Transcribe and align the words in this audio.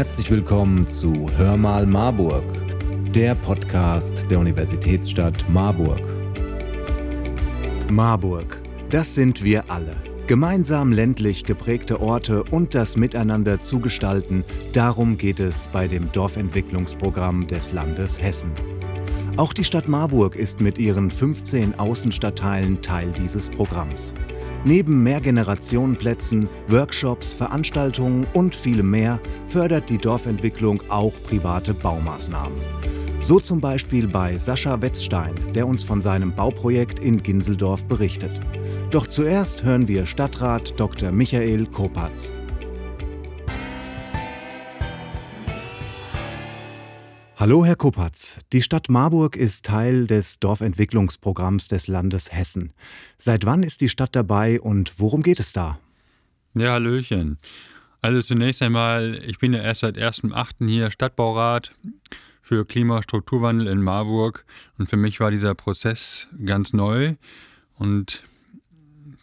Herzlich 0.00 0.30
willkommen 0.30 0.88
zu 0.88 1.30
Hör 1.36 1.58
mal 1.58 1.84
Marburg, 1.84 2.42
der 3.12 3.34
Podcast 3.34 4.24
der 4.30 4.38
Universitätsstadt 4.38 5.44
Marburg. 5.50 6.00
Marburg, 7.92 8.62
das 8.88 9.14
sind 9.14 9.44
wir 9.44 9.70
alle. 9.70 9.94
Gemeinsam 10.26 10.90
ländlich 10.90 11.44
geprägte 11.44 12.00
Orte 12.00 12.44
und 12.44 12.74
das 12.74 12.96
Miteinander 12.96 13.60
zu 13.60 13.78
gestalten, 13.78 14.42
darum 14.72 15.18
geht 15.18 15.38
es 15.38 15.68
bei 15.68 15.86
dem 15.86 16.10
Dorfentwicklungsprogramm 16.12 17.46
des 17.46 17.74
Landes 17.74 18.18
Hessen. 18.18 18.52
Auch 19.36 19.52
die 19.52 19.64
Stadt 19.64 19.88
Marburg 19.88 20.36
ist 20.36 20.60
mit 20.60 20.78
ihren 20.78 21.10
15 21.10 21.78
Außenstadtteilen 21.78 22.82
Teil 22.82 23.12
dieses 23.16 23.48
Programms. 23.48 24.12
Neben 24.64 25.02
Mehrgenerationenplätzen, 25.02 26.48
Workshops, 26.68 27.32
Veranstaltungen 27.32 28.26
und 28.34 28.54
vielem 28.54 28.90
mehr 28.90 29.20
fördert 29.46 29.88
die 29.88 29.98
Dorfentwicklung 29.98 30.82
auch 30.90 31.14
private 31.26 31.72
Baumaßnahmen. 31.72 32.58
So 33.22 33.38
zum 33.38 33.60
Beispiel 33.60 34.08
bei 34.08 34.36
Sascha 34.36 34.80
Wetzstein, 34.82 35.34
der 35.54 35.66
uns 35.66 35.82
von 35.82 36.00
seinem 36.00 36.34
Bauprojekt 36.34 36.98
in 36.98 37.22
Ginseldorf 37.22 37.86
berichtet. 37.86 38.32
Doch 38.90 39.06
zuerst 39.06 39.62
hören 39.62 39.88
wir 39.88 40.06
Stadtrat 40.06 40.78
Dr. 40.78 41.12
Michael 41.12 41.66
Kopatz. 41.66 42.32
Hallo, 47.40 47.64
Herr 47.64 47.74
Kopatz. 47.74 48.38
Die 48.52 48.60
Stadt 48.60 48.90
Marburg 48.90 49.34
ist 49.34 49.64
Teil 49.64 50.06
des 50.06 50.40
Dorfentwicklungsprogramms 50.40 51.68
des 51.68 51.86
Landes 51.86 52.34
Hessen. 52.34 52.74
Seit 53.16 53.46
wann 53.46 53.62
ist 53.62 53.80
die 53.80 53.88
Stadt 53.88 54.14
dabei 54.14 54.60
und 54.60 55.00
worum 55.00 55.22
geht 55.22 55.40
es 55.40 55.54
da? 55.54 55.80
Ja, 56.54 56.72
Hallöchen. 56.72 57.38
Also 58.02 58.20
zunächst 58.20 58.60
einmal, 58.60 59.18
ich 59.24 59.38
bin 59.38 59.54
ja 59.54 59.62
erst 59.62 59.80
seit 59.80 59.96
1.8. 59.96 60.68
hier 60.68 60.90
Stadtbaurat 60.90 61.72
für 62.42 62.66
Klimastrukturwandel 62.66 63.68
in 63.68 63.80
Marburg 63.80 64.44
und 64.76 64.90
für 64.90 64.98
mich 64.98 65.18
war 65.18 65.30
dieser 65.30 65.54
Prozess 65.54 66.28
ganz 66.44 66.74
neu 66.74 67.14
und 67.78 68.22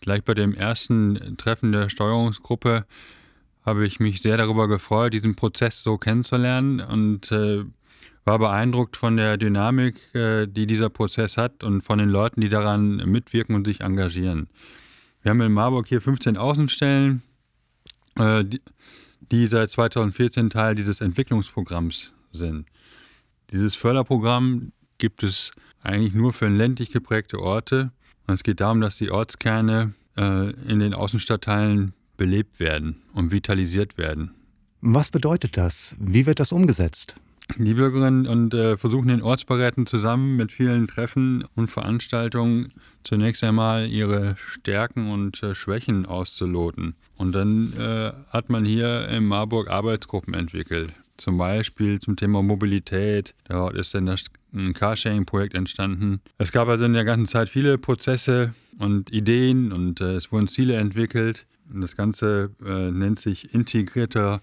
gleich 0.01 0.23
bei 0.23 0.33
dem 0.33 0.55
ersten 0.55 1.37
Treffen 1.37 1.71
der 1.71 1.89
Steuerungsgruppe 1.91 2.87
habe 3.63 3.85
ich 3.85 3.99
mich 3.99 4.23
sehr 4.23 4.37
darüber 4.37 4.67
gefreut, 4.67 5.13
diesen 5.13 5.35
Prozess 5.35 5.83
so 5.83 5.99
kennenzulernen 5.99 6.79
und 6.79 7.31
äh, 7.31 7.65
war 8.25 8.39
beeindruckt 8.39 8.97
von 8.97 9.17
der 9.17 9.37
Dynamik, 9.37 9.95
äh, 10.13 10.47
die 10.47 10.67
dieser 10.67 10.89
Prozess 10.89 11.37
hat 11.37 11.63
und 11.63 11.81
von 11.81 11.99
den 11.99 12.09
Leuten, 12.09 12.41
die 12.41 12.49
daran 12.49 12.97
mitwirken 12.97 13.55
und 13.55 13.65
sich 13.65 13.81
engagieren. 13.81 14.47
Wir 15.21 15.31
haben 15.31 15.41
in 15.41 15.53
Marburg 15.53 15.87
hier 15.87 16.01
15 16.01 16.37
Außenstellen, 16.37 17.21
äh, 18.17 18.43
die 19.31 19.47
seit 19.47 19.71
2014 19.71 20.49
Teil 20.49 20.75
dieses 20.75 21.01
Entwicklungsprogramms 21.01 22.11
sind. 22.31 22.65
Dieses 23.51 23.75
Förderprogramm 23.75 24.71
gibt 24.97 25.23
es 25.23 25.51
eigentlich 25.81 26.13
nur 26.13 26.33
für 26.33 26.47
ländlich 26.47 26.91
geprägte 26.91 27.39
Orte. 27.39 27.91
Es 28.27 28.43
geht 28.43 28.59
darum, 28.59 28.81
dass 28.81 28.97
die 28.97 29.09
Ortskerne 29.09 29.93
äh, 30.17 30.51
in 30.69 30.79
den 30.79 30.93
Außenstadtteilen 30.93 31.93
belebt 32.17 32.59
werden 32.59 33.01
und 33.13 33.31
vitalisiert 33.31 33.97
werden. 33.97 34.31
Was 34.81 35.11
bedeutet 35.11 35.55
das? 35.55 35.95
Wie 35.99 36.25
wird 36.25 36.39
das 36.39 36.51
umgesetzt? 36.51 37.15
Die 37.57 37.73
Bürgerinnen 37.73 38.27
und 38.27 38.53
äh, 38.53 38.77
versuchen 38.77 39.07
den 39.07 39.21
Ortsberäten 39.21 39.85
zusammen 39.85 40.35
mit 40.35 40.51
vielen 40.51 40.87
Treffen 40.87 41.45
und 41.55 41.69
Veranstaltungen 41.69 42.69
zunächst 43.03 43.43
einmal 43.43 43.87
ihre 43.87 44.35
Stärken 44.37 45.09
und 45.11 45.41
äh, 45.43 45.55
Schwächen 45.55 46.05
auszuloten. 46.05 46.95
Und 47.17 47.33
dann 47.33 47.73
äh, 47.79 48.11
hat 48.29 48.49
man 48.49 48.65
hier 48.65 49.07
in 49.09 49.25
Marburg 49.25 49.69
Arbeitsgruppen 49.69 50.33
entwickelt. 50.33 50.93
Zum 51.17 51.37
Beispiel 51.37 51.99
zum 51.99 52.15
Thema 52.15 52.43
Mobilität. 52.43 53.33
Dort 53.47 53.75
ist 53.75 53.93
dann 53.95 54.05
das 54.05 54.25
Carsharing-Projekt 54.73 55.55
entstanden. 55.55 56.21
Es 56.37 56.51
gab 56.51 56.67
also 56.67 56.85
in 56.85 56.93
der 56.93 57.05
ganzen 57.05 57.27
Zeit 57.27 57.49
viele 57.49 57.77
Prozesse 57.77 58.53
und 58.77 59.11
Ideen 59.11 59.71
und 59.71 59.99
äh, 60.01 60.15
es 60.15 60.31
wurden 60.31 60.47
Ziele 60.47 60.75
entwickelt. 60.75 61.47
Und 61.73 61.81
das 61.81 61.95
Ganze 61.95 62.51
äh, 62.65 62.91
nennt 62.91 63.19
sich 63.19 63.53
integrierter 63.53 64.41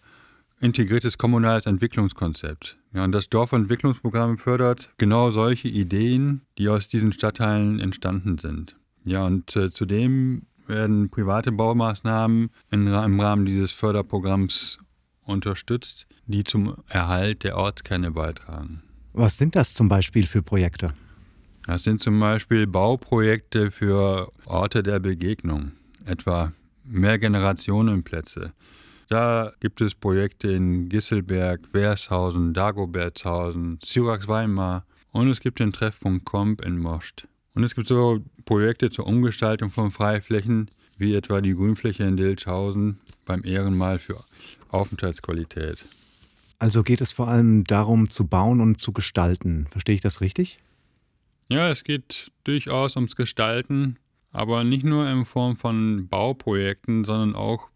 integriertes 0.65 1.19
kommunales 1.19 1.67
Entwicklungskonzept. 1.67 2.79
Ja, 2.95 3.05
und 3.05 3.13
das 3.13 3.29
Dorfentwicklungsprogramm 3.29 4.39
fördert 4.39 4.89
genau 4.97 5.31
solche 5.31 5.69
Ideen, 5.69 6.41
die 6.57 6.71
aus 6.71 6.89
diesen 6.89 7.13
Stadtteilen 7.13 7.81
entstanden 7.81 8.39
sind. 8.39 8.75
Ja, 9.05 9.27
und 9.27 9.55
äh, 9.57 9.71
zudem 9.71 10.47
werden 10.67 11.11
private 11.11 11.53
Baumaßnahmen 11.53 12.49
in, 12.71 12.87
im 12.87 13.21
Rahmen 13.21 13.45
dieses 13.45 13.73
Förderprogramms 13.73 14.79
unterstützt, 15.23 16.07
die 16.27 16.45
zum 16.45 16.77
Erhalt 16.89 17.45
der 17.45 17.59
Ortskerne 17.59 18.11
beitragen. 18.11 18.83
Was 19.13 19.37
sind 19.37 19.57
das 19.57 19.75
zum 19.75 19.89
Beispiel 19.89 20.27
für 20.27 20.43
Projekte? 20.43 20.95
Das 21.67 21.83
sind 21.83 22.03
zum 22.03 22.19
Beispiel 22.19 22.67
Bauprojekte 22.67 23.71
für 23.71 24.33
Orte 24.47 24.83
der 24.83 24.99
Begegnung, 24.99 25.73
etwa 26.07 26.53
Mehrgenerationenplätze, 26.85 28.53
da 29.09 29.53
gibt 29.61 29.81
es 29.81 29.95
Projekte 29.95 30.49
in 30.49 30.89
Gisselberg, 30.89 31.61
Wershausen, 31.73 32.55
Dagobertshausen, 32.55 33.79
Syrax-Weimar 33.83 34.85
und 35.13 35.29
es 35.29 35.41
gibt 35.41 35.61
den 35.61 35.73
Treffpunkt 35.73 36.25
Komp 36.25 36.63
in 36.63 36.79
Most. 36.79 37.29
Und 37.55 37.65
es 37.65 37.75
gibt 37.75 37.89
so 37.89 38.21
Projekte 38.45 38.91
zur 38.91 39.07
Umgestaltung 39.07 39.71
von 39.71 39.91
Freiflächen, 39.91 40.71
wie 40.99 41.15
etwa 41.15 41.41
die 41.41 41.55
Grünfläche 41.55 42.05
in 42.05 42.17
Dilchhausen 42.17 42.99
beim 43.25 43.45
Ehrenmal 43.45 43.99
für 43.99 44.23
Aufenthaltsqualität. 44.69 45.85
Also 46.59 46.83
geht 46.83 47.01
es 47.01 47.13
vor 47.13 47.29
allem 47.29 47.65
darum, 47.65 48.11
zu 48.11 48.27
bauen 48.27 48.61
und 48.61 48.81
zu 48.81 48.93
gestalten. 48.93 49.67
Verstehe 49.71 49.97
ich 49.97 50.01
das 50.01 50.21
richtig? 50.21 50.59
Ja, 51.49 51.69
es 51.69 51.85
geht 51.85 52.33
durchaus 52.45 52.97
ums 52.97 53.17
Gestalten, 53.17 53.99
aber 54.33 54.65
nicht 54.65 54.85
nur 54.85 55.09
in 55.09 55.27
Form 55.27 55.57
von 55.57 56.09
Bauprojekten, 56.09 57.05
sondern 57.05 57.35
auch 57.35 57.69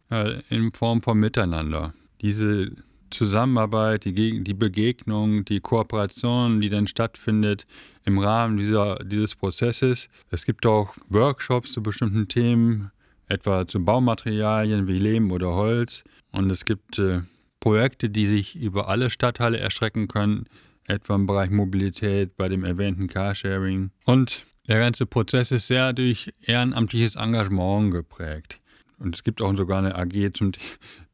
in 0.48 0.72
Form 0.72 1.02
von 1.02 1.18
Miteinander. 1.18 1.92
Diese 2.20 2.72
Zusammenarbeit, 3.10 4.04
die, 4.04 4.42
die 4.42 4.54
Begegnung, 4.54 5.44
die 5.44 5.60
Kooperation, 5.60 6.60
die 6.60 6.68
dann 6.68 6.86
stattfindet 6.86 7.66
im 8.04 8.18
Rahmen 8.18 8.56
dieser, 8.56 8.96
dieses 8.96 9.34
Prozesses. 9.34 10.08
Es 10.30 10.44
gibt 10.44 10.66
auch 10.66 10.94
Workshops 11.08 11.72
zu 11.72 11.82
bestimmten 11.82 12.28
Themen, 12.28 12.90
etwa 13.28 13.66
zu 13.66 13.84
Baumaterialien 13.84 14.86
wie 14.86 14.98
Lehm 14.98 15.30
oder 15.30 15.54
Holz. 15.54 16.04
Und 16.32 16.50
es 16.50 16.64
gibt 16.64 16.98
äh, 16.98 17.20
Projekte, 17.60 18.08
die 18.08 18.26
sich 18.26 18.56
über 18.56 18.88
alle 18.88 19.10
Stadtteile 19.10 19.58
erschrecken 19.58 20.08
können, 20.08 20.46
etwa 20.84 21.14
im 21.14 21.26
Bereich 21.26 21.50
Mobilität, 21.50 22.36
bei 22.36 22.48
dem 22.48 22.64
erwähnten 22.64 23.08
Carsharing. 23.08 23.90
Und 24.04 24.46
der 24.68 24.78
ganze 24.78 25.06
Prozess 25.06 25.50
ist 25.50 25.66
sehr 25.66 25.92
durch 25.92 26.32
ehrenamtliches 26.42 27.16
Engagement 27.16 27.92
geprägt. 27.92 28.60
Und 28.98 29.14
es 29.14 29.24
gibt 29.24 29.40
auch 29.40 29.56
sogar 29.56 29.78
eine 29.78 29.94
AG 29.94 30.32
zum 30.34 30.52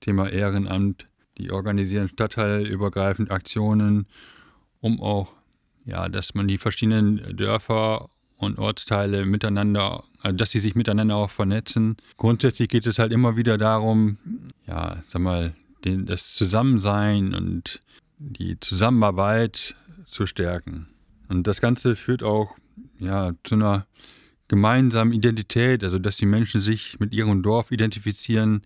Thema 0.00 0.28
Ehrenamt. 0.28 1.06
Die 1.38 1.50
organisieren 1.50 2.08
stadtteilübergreifend 2.08 3.30
Aktionen, 3.30 4.06
um 4.80 5.00
auch, 5.00 5.34
ja, 5.84 6.08
dass 6.08 6.34
man 6.34 6.46
die 6.46 6.58
verschiedenen 6.58 7.36
Dörfer 7.36 8.08
und 8.38 8.58
Ortsteile 8.58 9.26
miteinander, 9.26 10.04
also 10.20 10.36
dass 10.36 10.50
sie 10.50 10.60
sich 10.60 10.74
miteinander 10.74 11.16
auch 11.16 11.30
vernetzen. 11.30 11.96
Grundsätzlich 12.16 12.68
geht 12.68 12.86
es 12.86 12.98
halt 12.98 13.12
immer 13.12 13.36
wieder 13.36 13.58
darum, 13.58 14.18
ja, 14.66 15.02
sag 15.06 15.22
mal, 15.22 15.54
den, 15.84 16.06
das 16.06 16.34
Zusammensein 16.34 17.34
und 17.34 17.80
die 18.18 18.58
Zusammenarbeit 18.60 19.76
zu 20.06 20.26
stärken. 20.26 20.86
Und 21.28 21.46
das 21.46 21.60
Ganze 21.60 21.96
führt 21.96 22.22
auch 22.22 22.54
ja, 22.98 23.32
zu 23.42 23.56
einer 23.56 23.86
gemeinsamen 24.48 25.12
Identität, 25.12 25.84
also 25.84 25.98
dass 25.98 26.16
die 26.16 26.26
Menschen 26.26 26.60
sich 26.60 26.98
mit 27.00 27.14
ihrem 27.14 27.42
Dorf 27.42 27.70
identifizieren. 27.70 28.62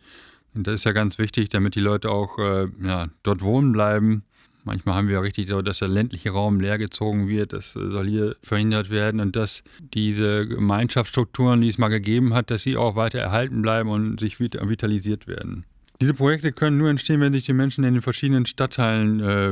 Und 0.54 0.66
das 0.66 0.76
ist 0.76 0.84
ja 0.84 0.92
ganz 0.92 1.18
wichtig, 1.18 1.48
damit 1.50 1.74
die 1.74 1.80
Leute 1.80 2.10
auch 2.10 2.38
äh, 2.38 2.66
ja, 2.82 3.08
dort 3.22 3.42
wohnen 3.42 3.72
bleiben. 3.72 4.24
Manchmal 4.64 4.96
haben 4.96 5.08
wir 5.08 5.14
ja 5.14 5.20
richtig 5.20 5.48
so, 5.48 5.62
dass 5.62 5.78
der 5.78 5.88
ländliche 5.88 6.30
Raum 6.30 6.60
leergezogen 6.60 7.28
wird. 7.28 7.52
Das 7.52 7.72
soll 7.72 8.06
hier 8.06 8.36
verhindert 8.42 8.90
werden 8.90 9.20
und 9.20 9.34
dass 9.34 9.62
diese 9.94 10.46
Gemeinschaftsstrukturen, 10.46 11.60
die 11.60 11.68
es 11.68 11.78
mal 11.78 11.88
gegeben 11.88 12.34
hat, 12.34 12.50
dass 12.50 12.62
sie 12.62 12.76
auch 12.76 12.94
weiter 12.94 13.18
erhalten 13.18 13.62
bleiben 13.62 13.88
und 13.88 14.20
sich 14.20 14.40
vitalisiert 14.40 15.26
werden. 15.26 15.64
Diese 16.00 16.14
Projekte 16.14 16.52
können 16.52 16.76
nur 16.76 16.90
entstehen, 16.90 17.20
wenn 17.20 17.32
sich 17.32 17.46
die 17.46 17.54
Menschen 17.54 17.82
in 17.84 17.94
den 17.94 18.02
verschiedenen 18.02 18.46
Stadtteilen 18.46 19.20
äh, 19.20 19.50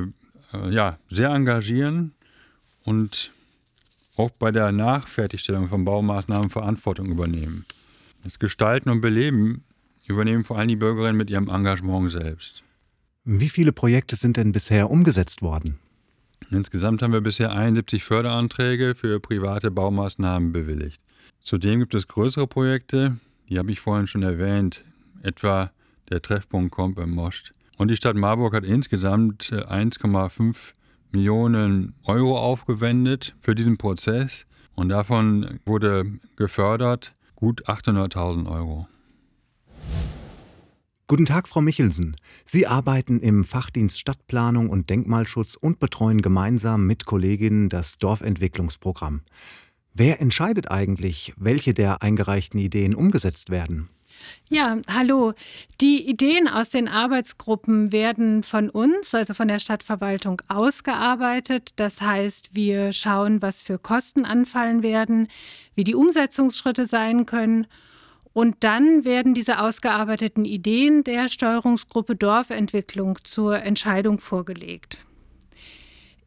äh, 0.52 0.70
ja, 0.70 0.98
sehr 1.10 1.30
engagieren 1.30 2.12
und 2.84 3.32
auch 4.16 4.30
bei 4.30 4.50
der 4.50 4.72
Nachfertigstellung 4.72 5.68
von 5.68 5.84
Baumaßnahmen 5.84 6.50
Verantwortung 6.50 7.06
übernehmen. 7.06 7.64
Das 8.24 8.38
Gestalten 8.38 8.90
und 8.90 9.00
Beleben 9.00 9.64
übernehmen 10.06 10.44
vor 10.44 10.58
allem 10.58 10.68
die 10.68 10.76
Bürgerinnen 10.76 11.16
mit 11.16 11.30
ihrem 11.30 11.48
Engagement 11.48 12.10
selbst. 12.10 12.62
Wie 13.24 13.48
viele 13.48 13.72
Projekte 13.72 14.16
sind 14.16 14.36
denn 14.36 14.52
bisher 14.52 14.90
umgesetzt 14.90 15.42
worden? 15.42 15.78
Insgesamt 16.50 17.02
haben 17.02 17.12
wir 17.12 17.20
bisher 17.20 17.52
71 17.52 18.04
Förderanträge 18.04 18.94
für 18.94 19.18
private 19.20 19.70
Baumaßnahmen 19.70 20.52
bewilligt. 20.52 21.00
Zudem 21.40 21.80
gibt 21.80 21.94
es 21.94 22.06
größere 22.06 22.46
Projekte, 22.46 23.18
die 23.48 23.58
habe 23.58 23.70
ich 23.72 23.80
vorhin 23.80 24.06
schon 24.06 24.22
erwähnt, 24.22 24.84
etwa 25.22 25.70
der 26.08 26.22
Treffpunkt 26.22 26.72
Komp 26.72 26.98
im 26.98 27.10
Most. 27.10 27.52
Und 27.78 27.88
die 27.90 27.96
Stadt 27.96 28.16
Marburg 28.16 28.54
hat 28.54 28.64
insgesamt 28.64 29.44
1,5 29.52 30.50
äh, 30.50 30.54
Millionen 31.12 31.94
Euro 32.04 32.38
aufgewendet 32.38 33.36
für 33.40 33.54
diesen 33.54 33.76
Prozess. 33.76 34.46
Und 34.74 34.90
davon 34.90 35.60
wurde 35.64 36.04
gefördert 36.36 37.14
gut 37.34 37.66
800.000 37.66 38.50
Euro. 38.50 38.88
Guten 41.08 41.24
Tag, 41.24 41.46
Frau 41.46 41.60
Michelsen. 41.60 42.16
Sie 42.44 42.66
arbeiten 42.66 43.20
im 43.20 43.44
Fachdienst 43.44 44.00
Stadtplanung 44.00 44.68
und 44.68 44.90
Denkmalschutz 44.90 45.54
und 45.54 45.78
betreuen 45.78 46.20
gemeinsam 46.20 46.84
mit 46.84 47.06
Kolleginnen 47.06 47.68
das 47.68 47.98
Dorfentwicklungsprogramm. 47.98 49.20
Wer 49.94 50.20
entscheidet 50.20 50.68
eigentlich, 50.68 51.32
welche 51.36 51.74
der 51.74 52.02
eingereichten 52.02 52.58
Ideen 52.58 52.94
umgesetzt 52.94 53.50
werden? 53.50 53.88
Ja, 54.48 54.78
hallo. 54.88 55.34
Die 55.80 56.08
Ideen 56.08 56.48
aus 56.48 56.70
den 56.70 56.88
Arbeitsgruppen 56.88 57.92
werden 57.92 58.42
von 58.42 58.70
uns, 58.70 59.14
also 59.14 59.34
von 59.34 59.48
der 59.48 59.58
Stadtverwaltung, 59.58 60.40
ausgearbeitet. 60.48 61.70
Das 61.76 62.00
heißt, 62.00 62.54
wir 62.54 62.92
schauen, 62.92 63.42
was 63.42 63.62
für 63.62 63.78
Kosten 63.78 64.24
anfallen 64.24 64.82
werden, 64.82 65.28
wie 65.74 65.84
die 65.84 65.94
Umsetzungsschritte 65.94 66.86
sein 66.86 67.26
können. 67.26 67.66
Und 68.32 68.56
dann 68.60 69.04
werden 69.04 69.32
diese 69.32 69.60
ausgearbeiteten 69.60 70.44
Ideen 70.44 71.02
der 71.04 71.28
Steuerungsgruppe 71.28 72.16
Dorfentwicklung 72.16 73.18
zur 73.24 73.62
Entscheidung 73.62 74.18
vorgelegt. 74.18 74.98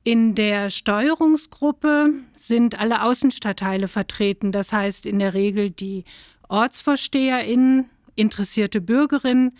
In 0.03 0.33
der 0.33 0.71
Steuerungsgruppe 0.71 2.13
sind 2.35 2.79
alle 2.79 3.03
Außenstadtteile 3.03 3.87
vertreten, 3.87 4.51
das 4.51 4.73
heißt 4.73 5.05
in 5.05 5.19
der 5.19 5.35
Regel 5.35 5.69
die 5.69 6.03
OrtsvorsteherInnen, 6.49 7.89
interessierte 8.15 8.81
Bürgerinnen, 8.81 9.57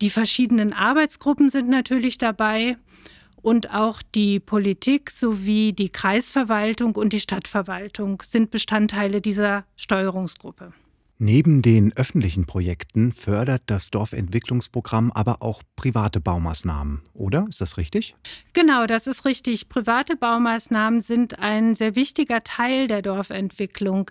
die 0.00 0.10
verschiedenen 0.10 0.72
Arbeitsgruppen 0.72 1.48
sind 1.48 1.68
natürlich 1.68 2.18
dabei 2.18 2.76
und 3.36 3.72
auch 3.72 4.02
die 4.14 4.40
Politik 4.40 5.10
sowie 5.10 5.72
die 5.72 5.90
Kreisverwaltung 5.90 6.96
und 6.96 7.12
die 7.12 7.20
Stadtverwaltung 7.20 8.22
sind 8.24 8.50
Bestandteile 8.50 9.20
dieser 9.20 9.64
Steuerungsgruppe. 9.76 10.72
Neben 11.18 11.62
den 11.62 11.96
öffentlichen 11.96 12.44
Projekten 12.44 13.12
fördert 13.12 13.62
das 13.66 13.90
Dorfentwicklungsprogramm 13.90 15.12
aber 15.12 15.42
auch 15.42 15.62
private 15.76 16.20
Baumaßnahmen, 16.20 17.02
oder? 17.14 17.46
Ist 17.48 17.60
das 17.60 17.76
richtig? 17.76 18.16
Genau, 18.52 18.86
das 18.86 19.06
ist 19.06 19.24
richtig. 19.24 19.68
Private 19.68 20.16
Baumaßnahmen 20.16 21.00
sind 21.00 21.38
ein 21.38 21.76
sehr 21.76 21.94
wichtiger 21.94 22.42
Teil 22.42 22.88
der 22.88 23.00
Dorfentwicklung. 23.00 24.10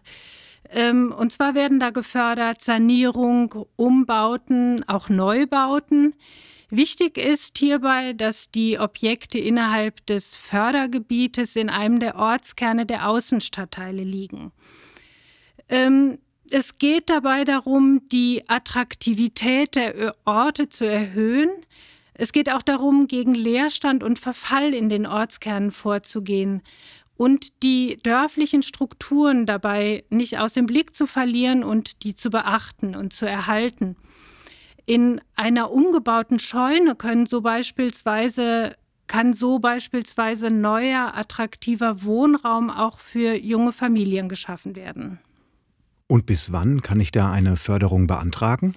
Ähm, 0.70 1.14
und 1.16 1.32
zwar 1.32 1.56
werden 1.56 1.80
da 1.80 1.90
gefördert 1.90 2.62
Sanierung, 2.62 3.66
Umbauten, 3.76 4.84
auch 4.88 5.10
Neubauten. 5.10 6.16
Wichtig 6.70 7.18
ist 7.18 7.58
hierbei, 7.60 8.14
dass 8.14 8.50
die 8.50 8.80
Objekte 8.80 9.38
innerhalb 9.38 10.06
des 10.08 10.34
Fördergebietes 10.34 11.56
in 11.56 11.70
einem 11.70 12.00
der 12.00 12.16
Ortskerne 12.16 12.86
der 12.86 13.08
Außenstadtteile 13.08 14.04
liegen. 14.04 14.52
Ähm, 15.70 16.18
es 16.50 16.78
geht 16.78 17.10
dabei 17.10 17.46
darum, 17.46 18.02
die 18.12 18.44
Attraktivität 18.48 19.76
der 19.76 20.16
Orte 20.26 20.70
zu 20.70 20.86
erhöhen. 20.86 21.50
Es 22.16 22.32
geht 22.32 22.52
auch 22.52 22.62
darum, 22.62 23.08
gegen 23.08 23.34
Leerstand 23.34 24.04
und 24.04 24.20
Verfall 24.20 24.74
in 24.74 24.90
den 24.90 25.06
Ortskernen 25.06 25.72
vorzugehen 25.72 26.62
und 27.16 27.64
die 27.64 28.00
dörflichen 28.04 28.64
Strukturen 28.64 29.46
dabei 29.46 30.04
nicht 30.10 30.40
aus 30.40 30.54
dem 30.54 30.66
Blick 30.66 30.96
zu 30.96 31.08
verlieren 31.08 31.64
und 31.64 32.04
die 32.04 32.16
zu 32.16 32.30
beachten 32.30 32.96
und 32.96 33.14
zu 33.14 33.28
erhalten. 33.28 33.96
In 34.86 35.22
einer 35.36 35.72
umgebauten 35.72 36.40
Scheune 36.40 36.96
können 36.96 37.26
so 37.26 37.42
beispielsweise 37.42 38.76
kann 39.08 39.34
so 39.34 39.60
beispielsweise 39.60 40.50
neuer, 40.50 41.14
attraktiver 41.16 42.04
Wohnraum 42.04 42.70
auch 42.70 43.00
für 43.00 43.36
junge 43.36 43.72
Familien 43.72 44.30
geschaffen 44.30 44.76
werden. 44.76 45.20
Und 46.08 46.26
bis 46.26 46.52
wann 46.52 46.82
kann 46.82 47.00
ich 47.00 47.12
da 47.12 47.32
eine 47.32 47.56
Förderung 47.56 48.08
beantragen? 48.08 48.74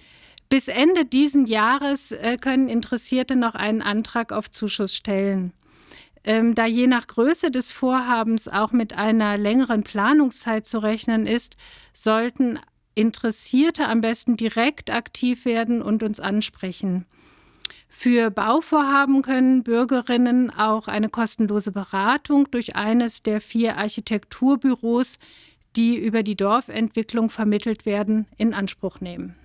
Bis 0.48 0.68
Ende 0.68 1.04
diesen 1.04 1.46
Jahres 1.46 2.12
äh, 2.12 2.36
können 2.40 2.68
Interessierte 2.68 3.34
noch 3.34 3.54
einen 3.54 3.82
Antrag 3.82 4.32
auf 4.32 4.50
Zuschuss 4.50 4.94
stellen. 4.94 5.52
Ähm, 6.26 6.56
da 6.56 6.66
je 6.66 6.88
nach 6.88 7.06
Größe 7.06 7.52
des 7.52 7.70
Vorhabens 7.70 8.48
auch 8.48 8.72
mit 8.72 8.98
einer 8.98 9.38
längeren 9.38 9.84
Planungszeit 9.84 10.66
zu 10.66 10.80
rechnen 10.80 11.26
ist, 11.26 11.56
sollten 11.94 12.58
Interessierte 12.96 13.86
am 13.86 14.00
besten 14.00 14.36
direkt 14.36 14.90
aktiv 14.90 15.44
werden 15.44 15.82
und 15.82 16.02
uns 16.02 16.18
ansprechen. 16.18 17.06
Für 17.88 18.30
Bauvorhaben 18.30 19.22
können 19.22 19.62
Bürgerinnen 19.62 20.50
auch 20.50 20.88
eine 20.88 21.08
kostenlose 21.08 21.70
Beratung 21.70 22.50
durch 22.50 22.74
eines 22.74 23.22
der 23.22 23.40
vier 23.40 23.76
Architekturbüros, 23.76 25.18
die 25.76 25.96
über 25.96 26.22
die 26.22 26.36
Dorfentwicklung 26.36 27.30
vermittelt 27.30 27.86
werden, 27.86 28.26
in 28.36 28.52
Anspruch 28.52 29.00
nehmen. 29.00 29.36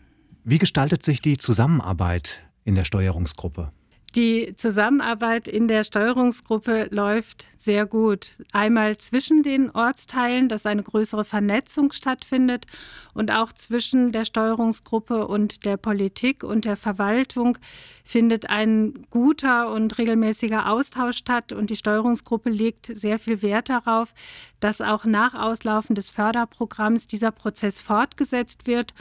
Wie 0.44 0.58
gestaltet 0.58 1.04
sich 1.04 1.22
die 1.22 1.38
Zusammenarbeit 1.38 2.40
in 2.64 2.74
der 2.74 2.86
Steuerungsgruppe? 2.86 3.72
Die 4.16 4.54
Zusammenarbeit 4.58 5.48
in 5.48 5.70
der 5.70 5.86
Steuerungsgruppe 5.86 6.90
läuft 6.92 7.48
sehr 7.56 7.86
gut. 7.86 8.32
Einmal 8.52 8.98
zwischen 8.98 9.42
den 9.42 9.70
Ortsteilen, 9.70 10.50
dass 10.50 10.66
eine 10.66 10.84
größere 10.84 11.24
Vernetzung 11.24 11.94
stattfindet 11.94 12.66
und 13.14 13.32
auch 13.32 13.54
zwischen 13.54 14.12
der 14.12 14.26
Steuerungsgruppe 14.26 15.28
und 15.28 15.66
der 15.66 15.78
Politik 15.78 16.44
und 16.44 16.66
der 16.66 16.76
Verwaltung 16.76 17.58
findet 18.04 18.50
ein 18.50 19.08
guter 19.12 19.72
und 19.72 19.98
regelmäßiger 19.98 20.70
Austausch 20.70 21.16
statt 21.16 21.54
und 21.54 21.70
die 21.70 21.78
Steuerungsgruppe 21.78 22.50
legt 22.50 22.88
sehr 22.88 23.18
viel 23.18 23.42
Wert 23.42 23.70
darauf, 23.70 24.14
dass 24.60 24.82
auch 24.82 25.06
nach 25.06 25.36
Auslaufen 25.36 25.96
des 25.96 26.10
Förderprogramms 26.10 27.08
dieser 27.08 27.32
Prozess 27.32 27.80
fortgesetzt 27.80 28.68
wird 28.68 28.94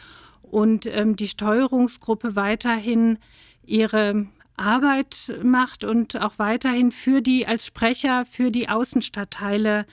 und 0.43 0.87
ähm, 0.87 1.17
die 1.17 1.27
Steuerungsgruppe 1.27 2.37
weiterhin 2.37 3.19
ihre 3.65 4.29
Arbeit 4.61 5.35
macht 5.43 5.85
und 5.85 6.21
auch 6.21 6.39
weiterhin 6.39 6.93
für 6.93 7.23
die 7.23 7.47
als 7.47 7.67
Sprecher 7.67 8.25
für 8.27 8.51
die 8.51 8.69
Außenstadtteile 8.69 9.87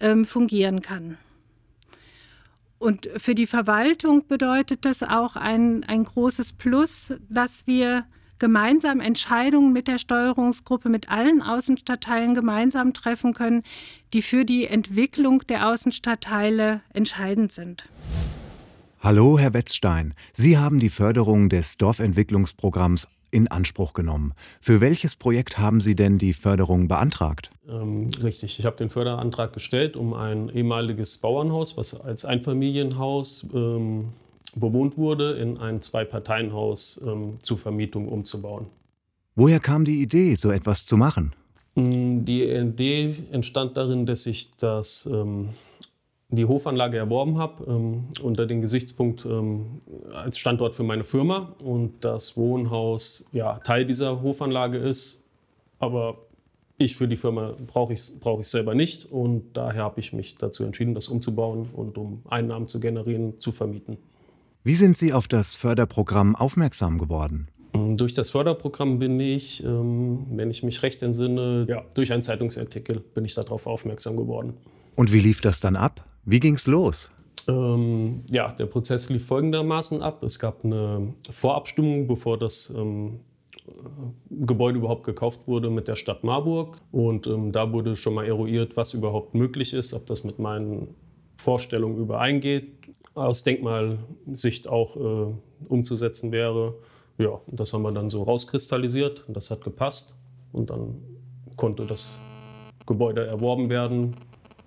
ähm, 0.00 0.24
fungieren 0.24 0.82
kann. 0.82 1.18
Und 2.78 3.08
für 3.16 3.34
die 3.34 3.46
Verwaltung 3.46 4.26
bedeutet 4.26 4.84
das 4.84 5.02
auch 5.02 5.36
ein, 5.36 5.84
ein 5.84 6.02
großes 6.02 6.52
Plus, 6.54 7.12
dass 7.28 7.66
wir 7.66 8.04
gemeinsam 8.40 8.98
Entscheidungen 8.98 9.72
mit 9.72 9.86
der 9.86 9.98
Steuerungsgruppe, 9.98 10.88
mit 10.88 11.08
allen 11.08 11.42
Außenstadtteilen 11.42 12.34
gemeinsam 12.34 12.92
treffen 12.92 13.34
können, 13.34 13.62
die 14.12 14.20
für 14.20 14.44
die 14.44 14.66
Entwicklung 14.66 15.46
der 15.46 15.68
Außenstadtteile 15.68 16.80
entscheidend 16.92 17.52
sind. 17.52 17.88
Hallo, 18.98 19.38
Herr 19.38 19.54
Wetzstein. 19.54 20.14
Sie 20.32 20.58
haben 20.58 20.80
die 20.80 20.90
Förderung 20.90 21.48
des 21.48 21.76
Dorfentwicklungsprogramms 21.76 23.06
in 23.32 23.48
Anspruch 23.48 23.94
genommen. 23.94 24.34
Für 24.60 24.80
welches 24.80 25.16
Projekt 25.16 25.58
haben 25.58 25.80
Sie 25.80 25.96
denn 25.96 26.18
die 26.18 26.34
Förderung 26.34 26.86
beantragt? 26.86 27.50
Ähm, 27.68 28.08
richtig, 28.22 28.58
ich 28.60 28.66
habe 28.66 28.76
den 28.76 28.90
Förderantrag 28.90 29.52
gestellt, 29.52 29.96
um 29.96 30.14
ein 30.14 30.48
ehemaliges 30.50 31.18
Bauernhaus, 31.18 31.76
was 31.76 31.94
als 32.00 32.24
Einfamilienhaus 32.24 33.46
ähm, 33.52 34.10
bewohnt 34.54 34.96
wurde, 34.96 35.32
in 35.32 35.56
ein 35.58 35.80
Zwei-Parteien-Haus 35.80 37.00
ähm, 37.04 37.38
zur 37.40 37.58
Vermietung 37.58 38.08
umzubauen. 38.08 38.66
Woher 39.34 39.60
kam 39.60 39.84
die 39.84 40.02
Idee, 40.02 40.34
so 40.34 40.50
etwas 40.50 40.84
zu 40.84 40.96
machen? 40.96 41.32
Mm, 41.74 42.24
die 42.24 42.44
Idee 42.44 43.16
entstand 43.32 43.76
darin, 43.78 44.04
dass 44.04 44.26
ich 44.26 44.50
das 44.52 45.08
ähm, 45.10 45.48
die 46.36 46.46
Hofanlage 46.46 46.96
erworben 46.96 47.38
habe, 47.38 47.64
ähm, 47.66 48.04
unter 48.22 48.46
dem 48.46 48.60
Gesichtspunkt 48.60 49.24
ähm, 49.24 49.82
als 50.12 50.38
Standort 50.38 50.74
für 50.74 50.82
meine 50.82 51.04
Firma 51.04 51.54
und 51.62 52.04
das 52.04 52.36
Wohnhaus 52.36 53.26
ja, 53.32 53.58
Teil 53.58 53.84
dieser 53.84 54.22
Hofanlage 54.22 54.78
ist, 54.78 55.24
aber 55.78 56.16
ich 56.78 56.96
für 56.96 57.06
die 57.06 57.16
Firma 57.16 57.54
brauche 57.66 57.92
ich, 57.92 58.18
brauch 58.18 58.40
ich 58.40 58.48
selber 58.48 58.74
nicht 58.74 59.12
und 59.12 59.52
daher 59.52 59.82
habe 59.84 60.00
ich 60.00 60.12
mich 60.12 60.34
dazu 60.36 60.64
entschieden, 60.64 60.94
das 60.94 61.08
umzubauen 61.08 61.68
und 61.72 61.98
um 61.98 62.22
Einnahmen 62.28 62.66
zu 62.66 62.80
generieren, 62.80 63.38
zu 63.38 63.52
vermieten. 63.52 63.98
Wie 64.64 64.74
sind 64.74 64.96
Sie 64.96 65.12
auf 65.12 65.28
das 65.28 65.54
Förderprogramm 65.54 66.34
aufmerksam 66.34 66.96
geworden? 66.98 67.48
Ähm, 67.74 67.96
durch 67.96 68.14
das 68.14 68.30
Förderprogramm 68.30 68.98
bin 68.98 69.20
ich, 69.20 69.62
ähm, 69.64 70.26
wenn 70.30 70.50
ich 70.50 70.62
mich 70.62 70.82
recht 70.82 71.02
entsinne, 71.02 71.66
ja, 71.68 71.84
durch 71.94 72.12
einen 72.12 72.22
Zeitungsartikel 72.22 73.00
bin 73.00 73.24
ich 73.24 73.34
darauf 73.34 73.66
aufmerksam 73.66 74.16
geworden. 74.16 74.54
Und 74.94 75.12
wie 75.12 75.20
lief 75.20 75.40
das 75.40 75.60
dann 75.60 75.76
ab? 75.76 76.04
Wie 76.24 76.40
ging's 76.40 76.66
los? 76.66 77.10
Ähm, 77.48 78.22
ja, 78.30 78.52
der 78.52 78.66
Prozess 78.66 79.08
lief 79.08 79.26
folgendermaßen 79.26 80.02
ab. 80.02 80.22
Es 80.22 80.38
gab 80.38 80.64
eine 80.64 81.14
Vorabstimmung, 81.30 82.06
bevor 82.06 82.38
das 82.38 82.72
ähm, 82.76 83.20
Gebäude 84.30 84.78
überhaupt 84.78 85.04
gekauft 85.04 85.46
wurde 85.48 85.70
mit 85.70 85.88
der 85.88 85.96
Stadt 85.96 86.22
Marburg. 86.22 86.78
Und 86.92 87.26
ähm, 87.26 87.50
da 87.52 87.72
wurde 87.72 87.96
schon 87.96 88.14
mal 88.14 88.26
eruiert, 88.26 88.76
was 88.76 88.94
überhaupt 88.94 89.34
möglich 89.34 89.72
ist, 89.72 89.94
ob 89.94 90.06
das 90.06 90.24
mit 90.24 90.38
meinen 90.38 90.94
Vorstellungen 91.36 91.98
übereingeht, 91.98 92.68
aus 93.14 93.42
Denkmalsicht 93.42 94.68
auch 94.68 94.96
äh, 94.96 95.34
umzusetzen 95.68 96.30
wäre. 96.30 96.74
ja, 97.18 97.40
das 97.48 97.72
haben 97.72 97.82
wir 97.82 97.92
dann 97.92 98.08
so 98.08 98.22
rauskristallisiert 98.22 99.24
und 99.26 99.36
das 99.36 99.50
hat 99.50 99.62
gepasst. 99.62 100.14
Und 100.52 100.70
dann 100.70 101.02
konnte 101.56 101.86
das 101.86 102.12
Gebäude 102.86 103.26
erworben 103.26 103.68
werden 103.70 104.16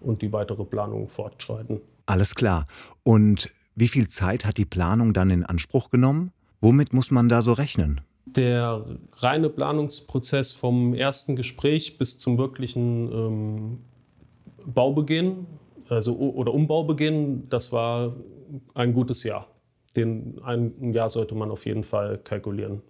und 0.06 0.22
die 0.22 0.32
weitere 0.32 0.66
Planung 0.66 1.08
fortschreiten. 1.08 1.82
Alles 2.06 2.36
klar. 2.36 2.66
Und 3.04 3.52
wie 3.76 3.88
viel 3.88 4.08
Zeit 4.08 4.46
hat 4.46 4.58
die 4.58 4.66
Planung 4.66 5.14
dann 5.14 5.30
in 5.30 5.44
Anspruch 5.44 5.90
genommen? 5.90 6.32
Womit 6.62 6.94
muss 6.94 7.12
man 7.12 7.30
da 7.30 7.42
so 7.42 7.54
rechnen? 7.54 8.02
Der 8.26 8.86
reine 9.18 9.50
Planungsprozess 9.50 10.52
vom 10.52 10.94
ersten 10.94 11.36
Gespräch 11.36 11.98
bis 11.98 12.18
zum 12.18 12.38
wirklichen 12.38 13.12
ähm, 13.12 13.78
Baubeginn 14.66 15.46
also, 15.90 16.16
oder 16.18 16.54
Umbaubeginn, 16.54 17.48
das 17.50 17.72
war 17.72 18.16
ein 18.74 18.94
gutes 18.94 19.24
Jahr. 19.24 19.48
Den, 19.96 20.42
ein 20.44 20.94
Jahr 20.94 21.10
sollte 21.10 21.36
man 21.36 21.52
auf 21.52 21.66
jeden 21.66 21.84
Fall 21.84 22.18
kalkulieren, 22.18 22.82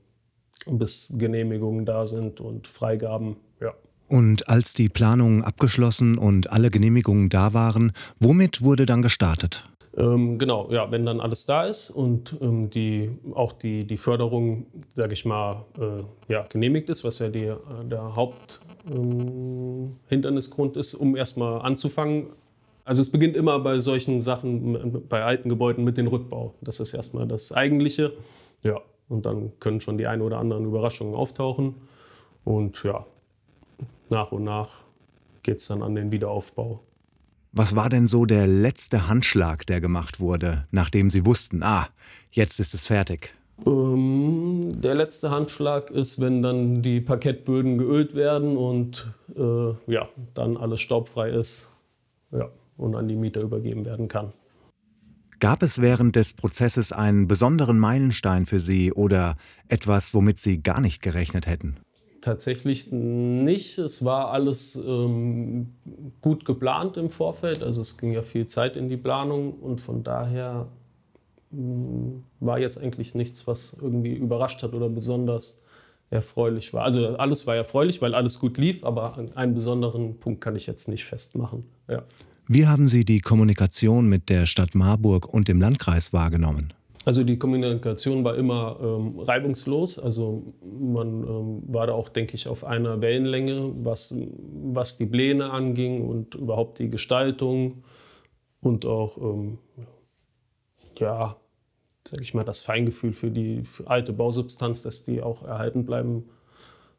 bis 0.66 1.14
Genehmigungen 1.18 1.86
da 1.86 2.06
sind 2.06 2.40
und 2.40 2.68
Freigaben. 2.68 3.38
Ja. 3.60 3.74
Und 4.08 4.50
als 4.50 4.74
die 4.74 4.90
Planungen 4.90 5.44
abgeschlossen 5.44 6.18
und 6.18 6.52
alle 6.52 6.70
Genehmigungen 6.70 7.30
da 7.30 7.54
waren, 7.54 7.92
womit 8.20 8.62
wurde 8.62 8.86
dann 8.86 9.02
gestartet? 9.02 9.64
Ähm, 9.98 10.38
genau, 10.38 10.70
ja, 10.72 10.92
wenn 10.92 11.06
dann 11.06 11.22
alles 11.22 11.46
da 11.46 11.64
ist 11.64 11.90
und 11.90 12.36
ähm, 12.42 12.70
die, 12.70 13.18
auch 13.34 13.54
die, 13.54 13.88
die 13.88 13.96
Förderung, 13.96 14.66
sage 14.90 15.14
ich 15.14 15.24
mal, 15.24 15.64
äh, 15.80 16.04
ja, 16.32 16.44
genehmigt 16.50 16.90
ist, 16.90 17.06
was 17.06 17.20
ja 17.20 17.30
die, 17.30 17.46
äh, 17.46 17.56
der 17.84 18.14
Haupthindernisgrund 18.16 20.76
ähm, 20.76 20.80
ist, 20.80 20.96
um 20.96 21.16
erstmal 21.16 21.62
anzufangen. 21.62 22.26
Also 22.84 23.02
es 23.02 23.10
beginnt 23.10 23.38
immer 23.38 23.58
bei 23.60 23.80
solchen 23.80 24.20
Sachen, 24.22 25.08
bei 25.08 25.24
alten 25.24 25.48
Gebäuden 25.48 25.86
mit 25.86 25.98
dem 25.98 26.08
Rückbau. 26.08 26.56
Das 26.62 26.82
ist 26.82 26.94
erstmal 26.94 27.26
das 27.26 27.54
Eigentliche. 27.54 28.12
Ja, 28.64 28.82
und 29.08 29.26
dann 29.26 29.54
können 29.60 29.80
schon 29.80 29.98
die 29.98 30.08
ein 30.08 30.22
oder 30.22 30.40
anderen 30.40 30.66
Überraschungen 30.66 31.16
auftauchen. 31.16 31.76
Und 32.44 32.84
ja, 32.84 33.06
nach 34.10 34.32
und 34.32 34.44
nach 34.44 34.84
geht 35.44 35.60
es 35.60 35.68
dann 35.68 35.82
an 35.82 35.96
den 35.96 36.12
Wiederaufbau. 36.12 36.82
Was 37.52 37.76
war 37.76 37.90
denn 37.90 38.08
so 38.08 38.26
der 38.26 38.48
letzte 38.48 39.08
Handschlag, 39.08 39.66
der 39.66 39.80
gemacht 39.80 40.20
wurde, 40.20 40.68
nachdem 40.72 41.10
Sie 41.10 41.26
wussten, 41.26 41.64
ah, 41.64 41.88
jetzt 42.32 42.60
ist 42.60 42.74
es 42.74 42.86
fertig? 42.86 43.34
Ähm, 43.66 44.70
der 44.82 44.96
letzte 44.96 45.32
Handschlag 45.32 45.90
ist, 45.90 46.20
wenn 46.20 46.42
dann 46.42 46.82
die 46.82 47.00
Parkettböden 47.00 47.78
geölt 47.78 48.14
werden 48.14 48.58
und 48.58 49.14
äh, 49.38 49.92
ja, 49.92 50.06
dann 50.34 50.58
alles 50.58 50.82
staubfrei 50.82 51.30
ist 51.30 51.70
ja, 52.32 52.50
und 52.76 52.96
an 52.96 53.08
die 53.08 53.16
Mieter 53.16 53.42
übergeben 53.42 53.86
werden 53.86 54.10
kann. 54.10 54.34
Gab 55.40 55.64
es 55.64 55.82
während 55.82 56.16
des 56.16 56.34
Prozesses 56.34 56.92
einen 56.92 57.28
besonderen 57.28 57.78
Meilenstein 57.78 58.46
für 58.46 58.60
Sie 58.60 58.92
oder 58.92 59.38
etwas, 59.70 60.14
womit 60.14 60.40
Sie 60.40 60.62
gar 60.62 60.82
nicht 60.82 61.02
gerechnet 61.02 61.48
hätten? 61.48 61.78
Tatsächlich 62.26 62.92
nicht. 62.92 63.78
Es 63.78 64.04
war 64.04 64.32
alles 64.32 64.76
ähm, 64.84 65.68
gut 66.22 66.44
geplant 66.44 66.98
im 66.98 67.12
Vorfeld. 67.12 67.62
Also 67.62 67.82
es 67.82 68.00
ging 68.00 68.14
ja 68.14 68.24
viel 68.24 68.48
Zeit 68.48 68.76
in 68.76 68.90
die 68.90 68.98
Planung 68.98 69.54
und 69.54 69.80
von 69.80 70.02
daher 70.02 70.68
ähm, 71.54 72.24
war 72.40 72.58
jetzt 72.58 72.82
eigentlich 72.82 73.14
nichts, 73.14 73.46
was 73.46 73.78
irgendwie 73.80 74.16
überrascht 74.16 74.64
hat 74.64 74.74
oder 74.74 74.90
besonders 74.90 75.62
erfreulich 76.10 76.74
war. 76.74 76.86
Also 76.86 77.16
alles 77.16 77.46
war 77.46 77.56
erfreulich, 77.56 78.02
weil 78.02 78.16
alles 78.16 78.40
gut 78.40 78.58
lief, 78.58 78.84
aber 78.84 79.20
einen 79.36 79.54
besonderen 79.54 80.18
Punkt 80.18 80.42
kann 80.42 80.56
ich 80.56 80.66
jetzt 80.66 80.88
nicht 80.88 81.06
festmachen. 81.06 81.68
Ja. 81.88 82.02
Wie 82.48 82.66
haben 82.66 82.88
Sie 82.88 83.06
die 83.06 83.20
Kommunikation 83.20 84.10
mit 84.10 84.30
der 84.30 84.48
Stadt 84.48 84.74
Marburg 84.74 85.32
und 85.32 85.48
dem 85.48 85.62
Landkreis 85.62 86.12
wahrgenommen? 86.12 86.74
Also 87.06 87.24
die 87.24 87.38
Kommunikation 87.38 88.24
war 88.24 88.36
immer 88.36 88.80
ähm, 88.82 89.20
reibungslos. 89.20 90.00
Also 90.00 90.56
man 90.64 91.24
ähm, 91.24 91.64
war 91.68 91.86
da 91.86 91.94
auch, 91.94 92.10
denke 92.10 92.36
ich, 92.36 92.48
auf 92.48 92.64
einer 92.64 93.00
Wellenlänge, 93.00 93.74
was, 93.78 94.16
was 94.18 94.98
die 94.98 95.06
Pläne 95.06 95.52
anging 95.52 96.08
und 96.08 96.34
überhaupt 96.34 96.80
die 96.80 96.90
Gestaltung 96.90 97.84
und 98.60 98.88
auch, 98.88 99.20
ähm, 99.20 99.60
ja, 100.98 101.36
sage 102.08 102.24
ich 102.24 102.34
mal, 102.34 102.44
das 102.44 102.62
Feingefühl 102.62 103.14
für 103.14 103.30
die 103.30 103.62
alte 103.86 104.12
Bausubstanz, 104.12 104.82
dass 104.82 105.04
die 105.04 105.22
auch 105.22 105.44
erhalten 105.44 105.86
bleiben 105.86 106.26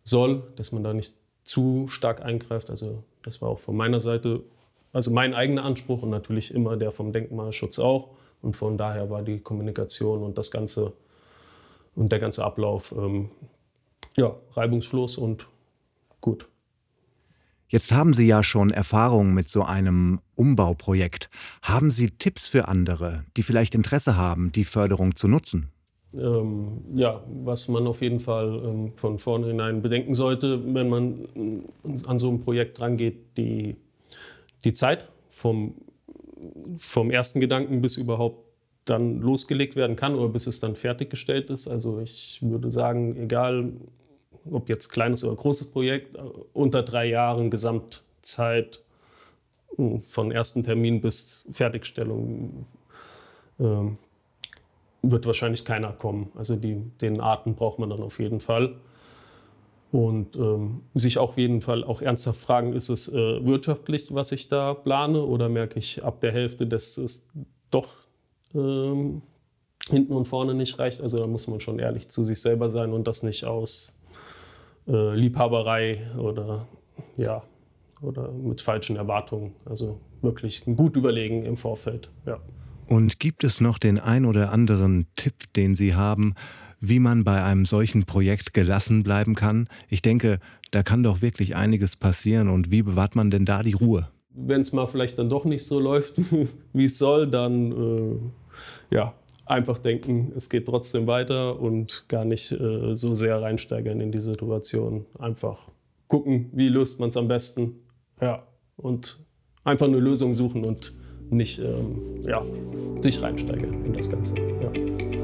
soll, 0.05 0.45
dass 0.55 0.71
man 0.71 0.85
da 0.85 0.95
nicht 0.95 1.15
zu 1.43 1.89
stark 1.89 2.25
eingreift. 2.25 2.71
Also 2.71 3.03
das 3.25 3.43
war 3.43 3.49
auch 3.49 3.59
von 3.59 3.77
meiner 3.77 3.99
Seite, 3.99 4.45
also 4.93 5.11
mein 5.11 5.35
eigener 5.35 5.65
Anspruch 5.65 6.05
und 6.05 6.11
natürlich 6.11 6.55
immer 6.55 6.77
der 6.77 6.93
vom 6.93 7.13
Denkmalschutz 7.13 7.81
auch. 7.81 8.11
Und 8.43 8.55
von 8.55 8.78
daher 8.78 9.11
war 9.11 9.23
die 9.23 9.40
Kommunikation 9.40 10.23
und 10.23 10.38
das 10.38 10.50
ganze 10.50 10.93
und 11.95 12.12
der 12.12 12.19
ganze 12.19 12.45
Ablauf 12.45 12.93
ähm, 12.97 13.31
ja, 14.16 14.37
reibungslos 14.52 15.16
und 15.16 15.49
gut. 16.21 16.49
Jetzt 17.69 17.93
haben 17.93 18.12
Sie 18.12 18.26
ja 18.26 18.45
schon 18.45 18.71
Erfahrung 18.71 19.35
mit 19.35 19.50
so 19.50 19.64
einem 19.64 20.21
Umbauprojekt. 20.37 21.31
Haben 21.62 21.90
Sie 21.90 22.11
Tipps 22.11 22.47
für 22.47 22.69
andere, 22.69 23.25
die 23.37 23.43
vielleicht 23.43 23.75
Interesse 23.75 24.16
haben, 24.16 24.52
die 24.52 24.64
Förderung 24.64 25.16
zu 25.16 25.26
nutzen? 25.26 25.73
Ähm, 26.14 26.83
ja, 26.95 27.23
was 27.43 27.66
man 27.69 27.87
auf 27.87 28.02
jeden 28.02 28.21
Fall 28.21 28.62
ähm, 28.64 28.93
von 28.97 29.19
vornherein 29.19 29.83
bedenken 29.83 30.14
sollte, 30.14 30.62
wenn 30.75 30.88
man 30.88 31.64
äh, 31.85 32.07
an 32.07 32.19
so 32.19 32.31
ein 32.31 32.40
Projekt 32.40 32.81
rangeht, 32.81 33.37
die, 33.37 33.76
die 34.64 34.73
Zeit 34.73 35.09
vom 35.28 35.75
vom 36.78 37.11
ersten 37.11 37.40
Gedanken 37.40 37.81
bis 37.81 37.97
überhaupt 37.97 38.45
dann 38.85 39.21
losgelegt 39.21 39.76
werden 39.76 39.97
kann 39.97 40.14
oder 40.14 40.28
bis 40.28 40.47
es 40.47 40.61
dann 40.61 40.76
fertiggestellt 40.76 41.50
ist. 41.50 41.69
Also 41.69 42.00
ich 42.00 42.38
würde 42.40 42.71
sagen, 42.71 43.16
egal 43.16 43.73
ob 44.50 44.69
jetzt 44.69 44.88
kleines 44.88 45.25
oder 45.25 45.35
großes 45.35 45.71
Projekt, 45.73 46.14
äh, 46.14 46.21
unter 46.52 46.83
drei 46.83 47.07
Jahren 47.07 47.50
Gesamtzeit 47.50 48.81
hm, 49.76 49.99
von 50.00 50.31
ersten 50.31 50.62
Termin 50.62 51.00
bis 51.00 51.45
Fertigstellung 51.50 52.66
äh, 53.59 53.64
wird 55.02 55.26
wahrscheinlich 55.26 55.64
keiner 55.64 55.93
kommen. 55.93 56.31
Also 56.35 56.57
die, 56.57 56.76
den 57.00 57.21
Arten 57.21 57.55
braucht 57.55 57.78
man 57.78 57.90
dann 57.90 58.02
auf 58.02 58.19
jeden 58.19 58.40
Fall. 58.40 58.76
Und 59.97 60.37
ähm, 60.37 60.83
sich 60.93 61.17
auf 61.17 61.38
jeden 61.38 61.62
Fall 61.62 61.83
auch 61.83 62.03
ernsthaft 62.03 62.38
fragen, 62.38 62.75
ist 62.75 62.91
es 62.91 63.09
äh, 63.09 63.47
wirtschaftlich, 63.47 64.12
was 64.12 64.31
ich 64.31 64.47
da 64.47 64.75
plane, 64.75 65.23
oder 65.23 65.49
merke 65.49 65.79
ich 65.79 66.05
ab 66.05 66.21
der 66.21 66.33
Hälfte, 66.33 66.67
dass 66.67 66.99
es 66.99 67.26
doch 67.71 67.95
ähm, 68.55 69.23
hinten 69.88 70.12
und 70.12 70.29
vorne 70.29 70.53
nicht 70.53 70.79
reicht. 70.79 71.00
Also 71.00 71.17
da 71.17 71.26
muss 71.26 71.47
man 71.47 71.61
schon 71.61 71.79
ehrlich 71.79 72.09
zu 72.09 72.25
sich 72.25 72.43
selber 72.43 72.69
sein 72.69 72.93
und 72.93 73.07
das 73.07 73.23
nicht 73.23 73.47
aus 73.47 73.99
äh, 74.87 75.15
Liebhaberei 75.15 76.03
oder 76.19 76.67
ja 77.17 77.43
oder 78.03 78.31
mit 78.33 78.61
falschen 78.61 78.97
Erwartungen. 78.97 79.55
Also 79.65 79.99
wirklich 80.21 80.62
gut 80.76 80.97
überlegen 80.97 81.43
im 81.47 81.57
Vorfeld. 81.57 82.11
Ja. 82.26 82.38
Und 82.87 83.19
gibt 83.19 83.45
es 83.45 83.62
noch 83.62 83.79
den 83.79 83.99
ein 83.99 84.26
oder 84.26 84.53
anderen 84.53 85.07
Tipp, 85.17 85.50
den 85.55 85.75
Sie 85.75 85.95
haben, 85.95 86.35
wie 86.80 86.99
man 86.99 87.25
bei 87.25 87.42
einem 87.42 87.64
solchen 87.64 88.04
Projekt 88.04 88.54
gelassen 88.54 89.02
bleiben 89.02 89.35
kann? 89.35 89.68
Ich 89.88 90.02
denke, 90.02 90.38
da 90.71 90.83
kann 90.83 91.02
doch 91.02 91.23
wirklich 91.23 91.56
einiges 91.56 91.97
passieren. 91.97 92.49
Und 92.49 92.71
wie 92.71 92.83
bewahrt 92.83 93.16
man 93.16 93.30
denn 93.30 93.45
da 93.45 93.62
die 93.62 93.73
Ruhe? 93.73 94.09
Wenn 94.30 94.61
es 94.61 94.73
mal 94.73 94.87
vielleicht 94.87 95.18
dann 95.18 95.28
doch 95.28 95.45
nicht 95.45 95.64
so 95.64 95.80
läuft, 95.80 96.21
wie 96.73 96.85
es 96.85 96.99
soll, 96.99 97.28
dann 97.28 97.73
äh, 97.73 98.95
ja, 98.95 99.14
einfach 99.47 99.78
denken, 99.78 100.33
es 100.37 100.50
geht 100.50 100.66
trotzdem 100.66 101.06
weiter 101.06 101.59
und 101.59 102.04
gar 102.09 102.25
nicht 102.25 102.52
äh, 102.52 102.95
so 102.95 103.14
sehr 103.14 103.40
reinsteigern 103.40 104.00
in 104.00 104.12
die 104.12 104.21
Situation. 104.21 105.06
Einfach 105.18 105.68
gucken, 106.09 106.50
wie 106.52 106.68
löst 106.68 107.00
man 107.00 107.09
es 107.09 107.16
am 107.16 107.28
besten. 107.28 107.76
Ja, 108.21 108.47
und 108.76 109.18
einfach 109.64 109.87
eine 109.87 109.99
Lösung 109.99 110.35
suchen 110.35 110.64
und 110.64 110.95
nicht 111.30 111.59
ähm, 111.59 112.21
ja, 112.26 112.42
sich 113.00 113.21
reinsteigern 113.23 113.85
in 113.85 113.92
das 113.92 114.09
Ganze. 114.09 114.37
Ja. 114.37 115.16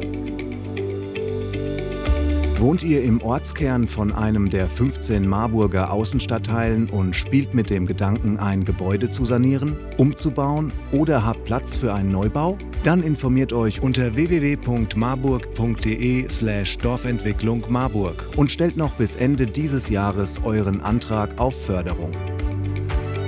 Wohnt 2.62 2.82
ihr 2.84 3.02
im 3.02 3.20
Ortskern 3.22 3.88
von 3.88 4.12
einem 4.12 4.48
der 4.48 4.68
15 4.68 5.26
Marburger 5.26 5.92
Außenstadtteilen 5.92 6.88
und 6.90 7.16
spielt 7.16 7.54
mit 7.54 7.70
dem 7.70 7.86
Gedanken, 7.86 8.38
ein 8.38 8.64
Gebäude 8.64 9.10
zu 9.10 9.24
sanieren, 9.24 9.76
umzubauen 9.96 10.72
oder 10.92 11.26
habt 11.26 11.44
Platz 11.44 11.74
für 11.74 11.92
einen 11.92 12.12
Neubau? 12.12 12.56
Dann 12.84 13.02
informiert 13.02 13.52
euch 13.52 13.82
unter 13.82 14.14
www.marburg.de/slash 14.14 16.78
Dorfentwicklung 16.78 17.64
Marburg 17.68 18.28
und 18.36 18.52
stellt 18.52 18.76
noch 18.76 18.92
bis 18.92 19.16
Ende 19.16 19.48
dieses 19.48 19.88
Jahres 19.88 20.44
euren 20.44 20.80
Antrag 20.82 21.40
auf 21.40 21.66
Förderung. 21.66 22.12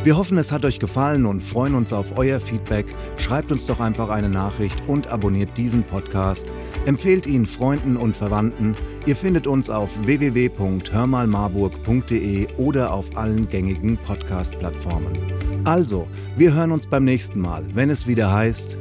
Wir 0.05 0.17
hoffen, 0.19 0.37
es 0.37 0.53
hat 0.53 0.67
euch 0.67 0.79
gefallen 0.79 1.25
und 1.25 1.43
freuen 1.43 1.75
uns 1.75 1.95
auf 1.95 2.19
euer 2.19 2.39
Feedback. 2.39 2.85
Schreibt 3.17 3.51
uns 3.51 3.65
doch 3.65 3.81
einfach 3.81 4.11
eine 4.11 4.29
Nachricht 4.29 4.83
und 4.87 5.07
abonniert 5.07 5.57
diesen 5.57 5.83
Podcast. 5.83 6.53
Empfehlt 6.85 7.27
ihn 7.27 7.47
Freunden 7.47 7.97
und 7.97 8.15
Verwandten. 8.15 8.77
Ihr 9.07 9.17
findet 9.17 9.47
uns 9.47 9.71
auf 9.71 9.89
www.hörmalmarburg.de 10.05 12.49
oder 12.59 12.93
auf 12.93 13.17
allen 13.17 13.49
gängigen 13.49 13.97
Podcast-Plattformen. 13.97 15.17
Also, 15.65 16.07
wir 16.37 16.53
hören 16.53 16.73
uns 16.73 16.87
beim 16.87 17.05
nächsten 17.05 17.41
Mal, 17.41 17.65
wenn 17.73 17.89
es 17.89 18.07
wieder 18.07 18.31
heißt 18.31 18.77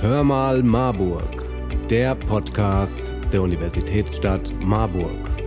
Hör 0.00 0.24
mal 0.24 0.64
Marburg, 0.64 1.46
der 1.88 2.16
Podcast 2.16 3.00
der 3.32 3.42
Universitätsstadt 3.42 4.52
Marburg. 4.60 5.43